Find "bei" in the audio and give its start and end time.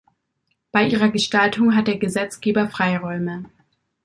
0.71-0.87